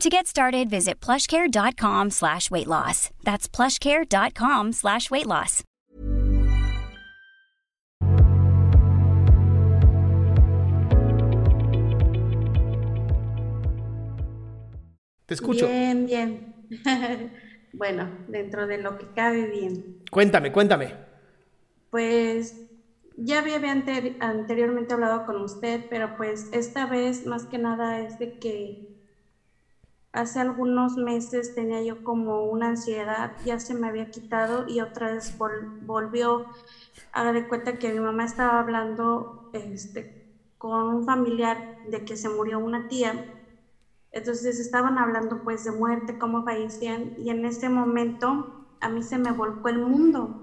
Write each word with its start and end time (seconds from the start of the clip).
To 0.00 0.08
get 0.08 0.28
started, 0.28 0.70
visit 0.70 1.00
plushcare.com 1.00 2.10
slash 2.10 2.52
weight 2.52 2.68
loss. 2.68 3.10
That's 3.24 3.48
plushcare.com 3.48 4.72
slash 4.72 5.10
weight 5.10 5.26
loss. 5.26 5.64
Te 15.26 15.34
escucho. 15.34 15.66
Bien, 15.66 16.06
bien. 16.06 16.54
bueno, 17.72 18.08
dentro 18.28 18.68
de 18.68 18.78
lo 18.78 18.98
que 18.98 19.06
cabe 19.14 19.46
bien. 19.46 19.98
Cuéntame, 20.12 20.52
cuéntame. 20.52 20.94
Pues 21.90 22.54
ya 23.16 23.40
había 23.40 23.56
ante- 23.56 24.16
anteriormente 24.20 24.94
hablado 24.94 25.26
con 25.26 25.42
usted, 25.42 25.84
pero 25.90 26.16
pues 26.16 26.48
esta 26.52 26.86
vez 26.86 27.26
más 27.26 27.46
que 27.46 27.58
nada 27.58 28.00
es 28.00 28.18
de 28.20 28.38
que 28.38 28.97
hace 30.12 30.40
algunos 30.40 30.96
meses 30.96 31.54
tenía 31.54 31.82
yo 31.82 32.02
como 32.02 32.44
una 32.46 32.68
ansiedad, 32.70 33.32
ya 33.44 33.58
se 33.58 33.74
me 33.74 33.88
había 33.88 34.06
quitado 34.10 34.64
y 34.66 34.80
otra 34.80 35.12
vez 35.14 35.36
vol- 35.38 35.70
volvió. 35.80 36.46
Haga 37.12 37.32
de 37.32 37.46
cuenta 37.46 37.78
que 37.78 37.92
mi 37.92 38.00
mamá 38.00 38.24
estaba 38.24 38.60
hablando 38.60 39.32
este, 39.52 40.10
con 40.58 40.88
un 40.88 41.04
familiar 41.04 41.66
de 41.82 42.04
que 42.04 42.16
se 42.16 42.28
murió 42.30 42.58
una 42.60 42.86
tía. 42.88 43.24
Entonces 44.12 44.58
estaban 44.58 44.98
hablando 44.98 45.42
pues 45.42 45.64
de 45.64 45.72
muerte, 45.72 46.18
cómo 46.18 46.44
fallecían 46.44 47.12
y 47.16 47.30
en 47.30 47.44
ese 47.44 47.68
momento 47.68 48.48
a 48.80 48.88
mí 48.88 49.02
se 49.02 49.18
me 49.18 49.32
volcó 49.32 49.68
el 49.68 49.78
mundo. 49.78 50.36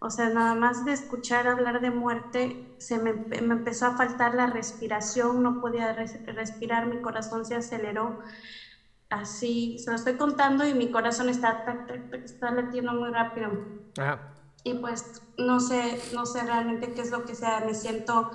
O 0.00 0.10
sea, 0.10 0.28
nada 0.30 0.54
más 0.54 0.84
de 0.84 0.92
escuchar 0.92 1.46
hablar 1.48 1.80
de 1.80 1.90
muerte, 1.90 2.60
se 2.78 2.98
me, 2.98 3.14
me 3.14 3.54
empezó 3.54 3.86
a 3.86 3.96
faltar 3.96 4.34
la 4.34 4.46
respiración, 4.46 5.42
no 5.42 5.58
podía 5.60 5.92
res- 5.92 6.20
respirar, 6.26 6.86
mi 6.86 7.00
corazón 7.00 7.44
se 7.46 7.54
aceleró. 7.56 8.18
Así, 9.14 9.78
se 9.78 9.90
lo 9.90 9.96
estoy 9.96 10.16
contando 10.16 10.66
y 10.66 10.74
mi 10.74 10.90
corazón 10.90 11.28
está, 11.28 11.64
tac, 11.64 11.86
tac, 11.86 12.10
tac, 12.10 12.24
está 12.24 12.50
latiendo 12.50 12.92
muy 12.94 13.10
rápido. 13.10 13.50
Ajá. 13.98 14.34
Y 14.64 14.74
pues 14.74 15.22
no 15.38 15.60
sé, 15.60 16.00
no 16.12 16.26
sé 16.26 16.42
realmente 16.42 16.92
qué 16.94 17.02
es 17.02 17.10
lo 17.10 17.24
que 17.24 17.34
sea, 17.34 17.60
me 17.60 17.74
siento 17.74 18.30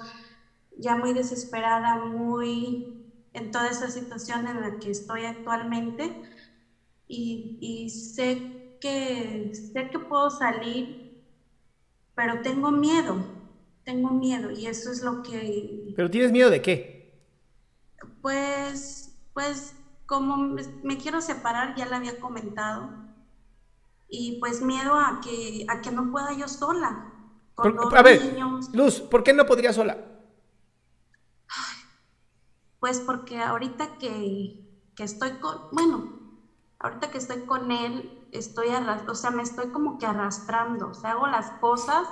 ya 0.77 0.95
muy 0.95 1.13
desesperada, 1.13 1.97
muy 1.97 3.03
en 3.33 3.51
toda 3.51 3.69
esa 3.69 3.89
situación 3.89 4.47
en 4.47 4.61
la 4.61 4.79
que 4.79 4.91
estoy 4.91 5.25
actualmente 5.25 6.21
y, 7.07 7.57
y 7.61 7.89
sé 7.89 8.77
que 8.81 9.51
sé 9.53 9.89
que 9.89 9.99
puedo 9.99 10.29
salir, 10.29 11.23
pero 12.15 12.41
tengo 12.41 12.71
miedo, 12.71 13.17
tengo 13.83 14.11
miedo 14.11 14.51
y 14.51 14.67
eso 14.67 14.91
es 14.91 15.01
lo 15.01 15.23
que 15.23 15.93
¿Pero 15.95 16.09
tienes 16.09 16.31
miedo 16.31 16.49
de 16.49 16.61
qué? 16.61 16.99
pues 18.21 19.15
pues 19.33 19.73
como 20.09 20.37
me, 20.37 20.63
me 20.83 20.97
quiero 20.97 21.21
separar, 21.21 21.75
ya 21.75 21.85
le 21.85 21.95
había 21.95 22.19
comentado. 22.19 22.89
Y 24.09 24.39
pues 24.39 24.61
miedo 24.63 24.95
a 24.95 25.21
que 25.23 25.65
a 25.69 25.81
que 25.81 25.91
no 25.91 26.11
pueda 26.11 26.33
yo 26.33 26.47
sola 26.47 27.13
con 27.55 27.75
Por- 27.75 27.95
a 27.97 28.01
ver, 28.01 28.19
niños. 28.33 28.69
Luz, 28.73 29.01
¿por 29.01 29.23
qué 29.23 29.33
no 29.33 29.45
podría 29.45 29.71
sola? 29.71 29.97
Pues 32.79 32.99
porque 33.01 33.39
ahorita 33.41 33.97
que, 33.97 34.65
que 34.95 35.03
estoy 35.03 35.31
con, 35.39 35.57
bueno, 35.73 36.13
ahorita 36.79 37.11
que 37.11 37.17
estoy 37.17 37.41
con 37.45 37.71
él, 37.71 38.27
estoy 38.31 38.69
arrastrando, 38.69 39.11
o 39.11 39.15
sea, 39.15 39.31
me 39.31 39.43
estoy 39.43 39.69
como 39.71 39.97
que 39.99 40.05
arrastrando, 40.05 40.89
o 40.89 40.93
sea, 40.93 41.11
hago 41.11 41.27
las 41.27 41.51
cosas 41.59 42.07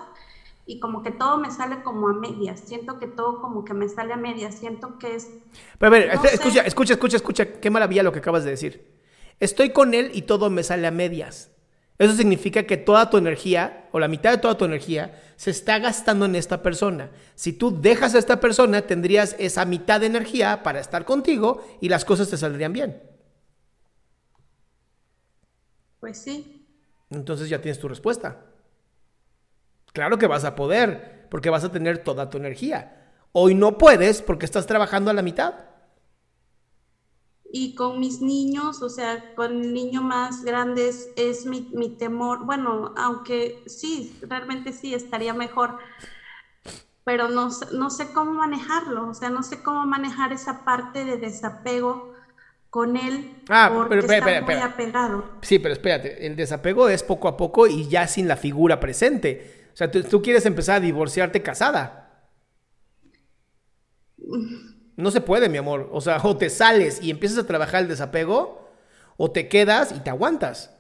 y 0.67 0.79
como 0.79 1.03
que 1.03 1.11
todo 1.11 1.37
me 1.39 1.51
sale 1.51 1.83
como 1.83 2.09
a 2.09 2.13
medias, 2.13 2.59
siento 2.61 2.99
que 2.99 3.07
todo 3.07 3.41
como 3.41 3.65
que 3.65 3.73
me 3.73 3.89
sale 3.89 4.13
a 4.13 4.17
medias, 4.17 4.55
siento 4.55 4.97
que 4.99 5.15
es, 5.15 5.29
Pero 5.77 5.87
a 5.87 5.89
ver, 5.99 6.13
No 6.13 6.23
espera, 6.23 6.33
sé. 6.33 6.35
escucha, 6.35 6.61
escucha, 6.61 6.93
escucha, 6.93 7.17
escucha. 7.17 7.45
Qué 7.59 7.69
maravilla 7.69 8.03
lo 8.03 8.11
que 8.11 8.19
acabas 8.19 8.43
de 8.43 8.51
decir. 8.51 8.95
Estoy 9.39 9.71
con 9.71 9.93
él 9.93 10.11
y 10.13 10.23
todo 10.23 10.49
me 10.49 10.63
sale 10.63 10.87
a 10.87 10.91
medias. 10.91 11.51
Eso 11.99 12.13
significa 12.13 12.63
que 12.63 12.77
toda 12.77 13.09
tu 13.09 13.17
energía, 13.17 13.87
o 13.91 13.99
la 13.99 14.07
mitad 14.07 14.31
de 14.31 14.37
toda 14.37 14.57
tu 14.57 14.65
energía, 14.65 15.19
se 15.35 15.49
está 15.51 15.79
gastando 15.79 16.25
en 16.25 16.35
esta 16.35 16.61
persona. 16.61 17.11
Si 17.35 17.53
tú 17.53 17.81
dejas 17.81 18.13
a 18.13 18.19
esta 18.19 18.39
persona, 18.39 18.83
tendrías 18.83 19.35
esa 19.39 19.65
mitad 19.65 19.99
de 19.99 20.07
energía 20.07 20.61
para 20.63 20.79
estar 20.79 21.05
contigo 21.05 21.63
y 21.81 21.89
las 21.89 22.05
cosas 22.05 22.29
te 22.29 22.37
saldrían 22.37 22.73
bien. 22.73 23.01
pues 25.99 26.17
sí, 26.23 26.65
Entonces 27.09 27.49
ya 27.49 27.61
tienes 27.61 27.79
tu 27.79 27.87
respuesta. 27.89 28.46
Claro 29.97 30.17
que 30.19 30.27
vas 30.33 30.45
a 30.45 30.55
poder, 30.61 30.89
porque 31.31 31.49
vas 31.53 31.63
a 31.63 31.71
tener 31.75 31.95
toda 32.07 32.29
tu 32.29 32.37
energía. 32.37 32.79
Hoy 33.31 33.55
no 33.55 33.77
puedes 33.77 34.21
porque 34.21 34.45
estás 34.45 34.67
trabajando 34.71 35.09
a 35.11 35.13
la 35.13 35.21
mitad. 35.29 35.53
Y 37.51 37.75
con 37.75 37.99
mis 37.99 38.21
niños, 38.21 38.81
o 38.81 38.89
sea, 38.89 39.33
con 39.35 39.51
el 39.63 39.73
niño 39.73 40.01
más 40.01 40.43
grande 40.43 40.89
es, 40.89 41.09
es 41.15 41.45
mi, 41.45 41.61
mi 41.73 41.89
temor. 41.97 42.45
Bueno, 42.45 42.93
aunque 42.97 43.63
sí, 43.67 44.17
realmente 44.21 44.73
sí, 44.73 44.93
estaría 44.93 45.33
mejor, 45.33 45.77
pero 47.03 47.29
no, 47.29 47.49
sé- 47.51 47.67
no 47.73 47.89
sé 47.89 48.11
cómo 48.13 48.33
manejarlo, 48.33 49.09
o 49.09 49.13
sea, 49.13 49.29
no 49.29 49.43
sé 49.43 49.63
cómo 49.63 49.85
manejar 49.85 50.33
esa 50.33 50.65
parte 50.65 51.05
de 51.05 51.17
desapego 51.17 52.13
con 52.69 52.97
él 52.97 53.35
Ah, 53.49 53.85
porque 53.85 53.89
pero 53.89 54.01
espera, 54.01 54.25
está 54.25 54.45
muy 54.45 54.59
apegado. 54.59 55.23
Sí, 55.41 55.59
pero 55.59 55.73
espérate, 55.73 56.25
el 56.27 56.35
desapego 56.35 56.89
es 56.89 57.03
poco 57.03 57.27
a 57.27 57.37
poco 57.37 57.67
y 57.67 57.87
ya 57.87 58.07
sin 58.07 58.27
la 58.27 58.37
figura 58.37 58.79
presente. 58.79 59.66
O 59.77 59.79
sea, 59.79 59.91
tú, 59.91 60.23
quieres 60.23 60.43
empezar 60.47 60.77
a 60.77 60.79
divorciarte 60.79 61.43
casada. 61.43 62.31
No 64.95 65.11
se 65.11 65.21
puede, 65.21 65.49
mi 65.49 65.59
amor. 65.59 65.87
O 65.91 66.01
sea, 66.01 66.19
o 66.23 66.35
te 66.35 66.49
sales 66.49 66.99
y 66.99 67.11
empiezas 67.11 67.37
a 67.37 67.45
trabajar 67.45 67.83
el 67.83 67.87
desapego, 67.87 68.71
o 69.17 69.29
te 69.29 69.47
quedas 69.47 69.93
y 69.95 69.99
te 69.99 70.09
aguantas. 70.09 70.75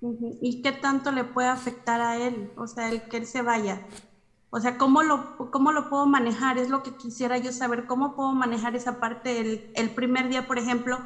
¿Y 0.00 0.62
qué 0.62 0.72
tanto 0.72 1.12
le 1.12 1.22
puede 1.22 1.46
afectar 1.46 2.00
a 2.00 2.16
él? 2.16 2.50
O 2.56 2.66
sea, 2.66 2.90
el 2.90 3.02
que 3.02 3.18
él 3.18 3.26
se 3.26 3.42
vaya. 3.42 3.86
O 4.50 4.58
sea, 4.58 4.76
¿cómo 4.76 5.04
lo, 5.04 5.36
cómo 5.52 5.70
lo 5.70 5.88
puedo 5.88 6.06
manejar? 6.06 6.58
Es 6.58 6.70
lo 6.70 6.82
que 6.82 6.96
quisiera 6.96 7.38
yo 7.38 7.52
saber. 7.52 7.86
¿Cómo 7.86 8.16
puedo 8.16 8.32
manejar 8.32 8.74
esa 8.74 8.98
parte 8.98 9.38
el, 9.38 9.70
el 9.76 9.90
primer 9.90 10.28
día, 10.28 10.48
por 10.48 10.58
ejemplo, 10.58 10.98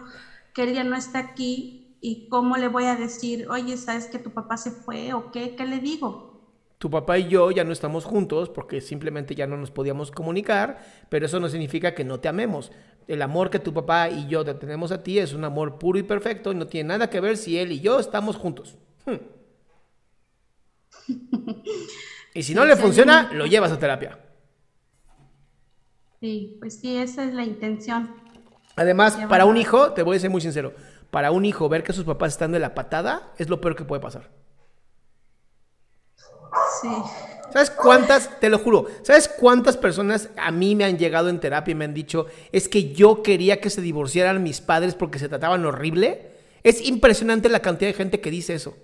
que 0.55 0.63
él 0.63 0.73
ya 0.73 0.83
no 0.83 0.97
está 0.97 1.19
aquí? 1.19 1.82
¿Y 2.05 2.29
cómo 2.29 2.57
le 2.57 2.67
voy 2.67 2.85
a 2.85 2.97
decir, 2.97 3.47
oye, 3.49 3.77
¿sabes 3.77 4.09
que 4.09 4.19
tu 4.19 4.33
papá 4.33 4.57
se 4.57 4.73
fue? 4.73 5.15
¿O 5.15 5.31
qué? 5.31 5.55
¿Qué 5.55 5.65
le 5.65 5.79
digo? 5.79 6.33
Tu 6.79 6.91
papá 6.91 7.17
y 7.17 7.29
yo 7.29 7.53
ya 7.53 7.63
no 7.63 7.73
estamos 7.73 8.05
juntos 8.05 8.49
porque 8.49 8.81
simplemente 8.81 9.37
ya 9.37 9.47
no 9.47 9.57
nos 9.57 9.71
podíamos 9.71 10.11
comunicar, 10.11 10.85
pero 11.09 11.27
eso 11.27 11.39
no 11.39 11.49
significa 11.49 11.95
que 11.95 12.03
no 12.03 12.19
te 12.19 12.27
amemos. 12.27 12.73
El 13.07 13.23
amor 13.23 13.51
que 13.51 13.61
tu 13.61 13.73
papá 13.73 14.11
y 14.11 14.27
yo 14.27 14.45
te 14.45 14.53
tenemos 14.55 14.91
a 14.91 15.05
ti 15.05 15.21
es 15.21 15.33
un 15.33 15.45
amor 15.45 15.79
puro 15.79 15.97
y 15.97 16.03
perfecto 16.03 16.51
y 16.51 16.57
no 16.57 16.67
tiene 16.67 16.89
nada 16.89 17.09
que 17.09 17.21
ver 17.21 17.37
si 17.37 17.57
él 17.57 17.71
y 17.71 17.81
yo 17.81 18.01
estamos 18.01 18.35
juntos. 18.35 18.77
Hmm. 19.07 19.19
Y 22.35 22.43
si 22.45 22.55
no 22.55 22.65
le 22.65 22.77
funciona, 22.77 23.31
lo 23.35 23.45
llevas 23.45 23.73
a 23.73 23.79
terapia. 23.79 24.19
Sí, 26.19 26.57
pues 26.61 26.81
sí, 26.81 26.97
esa 26.97 27.25
es 27.25 27.35
la 27.35 27.45
intención. 27.45 28.15
Además, 28.77 29.19
para 29.29 29.45
un 29.45 29.59
hijo, 29.59 29.93
te 29.93 30.03
voy 30.03 30.17
a 30.17 30.21
ser 30.21 30.31
muy 30.31 30.41
sincero, 30.41 30.73
para 31.13 31.31
un 31.31 31.45
hijo 31.45 31.69
ver 31.69 31.85
que 31.85 31.93
sus 31.93 32.07
papás 32.07 32.33
están 32.33 32.53
de 32.53 32.59
la 32.59 32.75
patada 32.75 33.35
es 33.37 33.51
lo 33.51 33.61
peor 33.61 33.77
que 33.77 33.85
puede 33.85 34.01
pasar. 34.01 34.31
Sí. 36.81 36.89
¿Sabes 37.53 37.69
cuántas, 37.69 38.41
te 38.41 38.49
lo 38.49 38.59
juro, 38.59 38.87
¿sabes 39.03 39.29
cuántas 39.29 39.77
personas 39.77 40.31
a 40.39 40.51
mí 40.51 40.75
me 40.75 40.85
han 40.87 40.97
llegado 40.97 41.29
en 41.29 41.39
terapia 41.39 41.73
y 41.73 41.75
me 41.75 41.85
han 41.85 41.93
dicho, 41.93 42.29
es 42.51 42.67
que 42.67 42.95
yo 42.95 43.23
quería 43.23 43.61
que 43.61 43.69
se 43.69 43.83
divorciaran 43.83 44.43
mis 44.43 44.63
padres 44.63 44.95
porque 44.95 45.19
se 45.19 45.29
trataban 45.29 45.67
horrible? 45.67 46.33
Es 46.63 46.81
impresionante 46.89 47.51
la 47.51 47.61
cantidad 47.61 47.91
de 47.91 47.97
gente 47.97 48.23
que 48.23 48.31
dice 48.31 48.55
eso. 48.55 48.75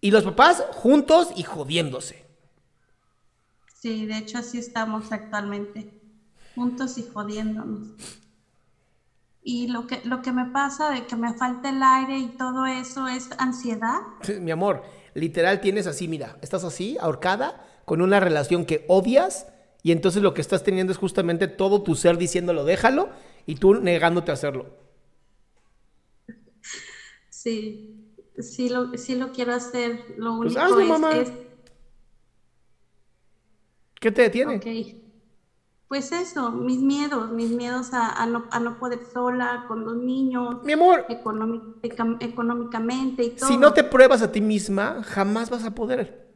Y 0.00 0.10
los 0.10 0.24
papás 0.24 0.64
juntos 0.72 1.28
y 1.36 1.44
jodiéndose. 1.44 2.26
Sí, 3.80 4.06
de 4.06 4.18
hecho 4.18 4.38
así 4.38 4.58
estamos 4.58 5.12
actualmente, 5.12 5.88
juntos 6.56 6.98
y 6.98 7.04
jodiéndonos. 7.04 7.92
Y 9.44 9.68
lo 9.68 9.86
que, 9.86 10.00
lo 10.04 10.22
que 10.22 10.32
me 10.32 10.46
pasa 10.46 10.90
de 10.90 11.06
que 11.06 11.16
me 11.16 11.34
falta 11.34 11.68
el 11.68 11.82
aire 11.82 12.18
y 12.18 12.28
todo 12.36 12.64
eso 12.66 13.06
es 13.08 13.28
ansiedad. 13.38 14.00
Mi 14.40 14.50
amor, 14.52 14.82
literal 15.14 15.60
tienes 15.60 15.86
así, 15.86 16.06
mira, 16.08 16.38
estás 16.42 16.62
así, 16.64 16.96
ahorcada, 17.00 17.66
con 17.84 18.00
una 18.02 18.20
relación 18.20 18.64
que 18.64 18.84
odias 18.88 19.48
y 19.82 19.90
entonces 19.90 20.22
lo 20.22 20.32
que 20.32 20.40
estás 20.40 20.62
teniendo 20.62 20.92
es 20.92 20.98
justamente 20.98 21.48
todo 21.48 21.82
tu 21.82 21.96
ser 21.96 22.16
diciéndolo, 22.18 22.64
déjalo 22.64 23.10
y 23.46 23.56
tú 23.56 23.74
negándote 23.74 24.30
a 24.30 24.34
hacerlo. 24.34 24.66
Sí, 27.28 28.14
sí 28.38 28.68
lo, 28.68 28.96
sí 28.96 29.16
lo 29.16 29.32
quiero 29.32 29.54
hacer. 29.54 30.14
Lo 30.18 30.34
Pues 30.40 30.56
único 30.56 30.56
hazlo, 30.56 30.84
es, 30.84 31.00
mamá. 31.00 31.10
es- 31.10 31.32
¿Qué 34.00 34.10
te 34.12 34.22
detiene? 34.22 34.56
ok. 34.56 34.66
Pues 35.92 36.10
eso, 36.10 36.50
mis 36.52 36.78
miedos, 36.78 37.32
mis 37.32 37.50
miedos 37.50 37.92
a, 37.92 38.22
a 38.22 38.24
no, 38.24 38.46
a 38.50 38.58
no 38.60 38.78
poder 38.78 39.00
sola 39.12 39.66
con 39.68 39.84
los 39.84 39.94
niños, 39.94 40.64
Mi 40.64 40.72
amor, 40.72 41.04
económicamente 41.10 43.24
y 43.24 43.30
todo. 43.32 43.46
si 43.46 43.58
no 43.58 43.74
te 43.74 43.84
pruebas 43.84 44.22
a 44.22 44.32
ti 44.32 44.40
misma, 44.40 45.02
jamás 45.04 45.50
vas 45.50 45.64
a 45.64 45.74
poder. 45.74 46.28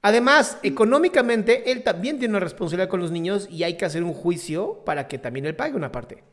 Además, 0.00 0.56
económicamente, 0.62 1.70
él 1.70 1.84
también 1.84 2.18
tiene 2.18 2.32
una 2.32 2.40
responsabilidad 2.40 2.88
con 2.88 3.00
los 3.00 3.10
niños 3.10 3.46
y 3.50 3.62
hay 3.62 3.76
que 3.76 3.84
hacer 3.84 4.04
un 4.04 4.14
juicio 4.14 4.82
para 4.86 5.06
que 5.06 5.18
también 5.18 5.44
él 5.44 5.54
pague 5.54 5.76
una 5.76 5.92
parte. 5.92 6.24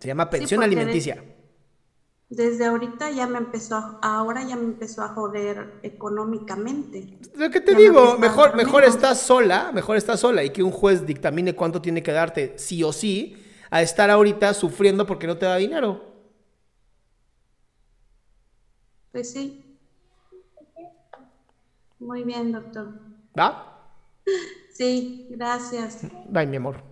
Se 0.00 0.08
llama 0.08 0.30
pensión 0.30 0.58
de- 0.58 0.66
alimenticia. 0.66 1.22
Desde 2.36 2.64
ahorita 2.64 3.10
ya 3.10 3.26
me 3.26 3.38
empezó, 3.38 3.76
a- 3.76 3.98
ahora 4.02 4.42
ya 4.42 4.56
me 4.56 4.64
empezó 4.64 5.02
a 5.02 5.08
joder 5.08 5.74
económicamente. 5.82 7.18
Lo 7.36 7.50
que 7.50 7.60
te 7.60 7.72
Ya 7.72 7.78
digo, 7.78 8.16
mejor, 8.18 8.56
mejor 8.56 8.84
estás 8.84 9.20
sola, 9.20 9.70
mejor 9.72 9.96
estás 9.96 10.20
sola 10.20 10.42
y 10.42 10.50
que 10.50 10.62
un 10.62 10.70
juez 10.70 11.06
dictamine 11.06 11.54
cuánto 11.54 11.82
tiene 11.82 12.02
que 12.02 12.12
darte 12.12 12.54
sí 12.56 12.82
o 12.82 12.92
sí, 12.92 13.36
a 13.70 13.82
estar 13.82 14.10
ahorita 14.10 14.54
sufriendo 14.54 15.06
porque 15.06 15.26
no 15.26 15.36
te 15.36 15.46
da 15.46 15.56
dinero. 15.56 16.00
Pues 19.12 19.32
sí. 19.32 19.78
Muy 22.00 22.22
bien, 22.24 22.52
doctor. 22.52 22.92
¿Va? 23.38 23.68
Sí, 24.72 25.26
gracias. 25.30 26.02
Bye, 26.30 26.46
mi 26.46 26.56
amor. 26.56 26.91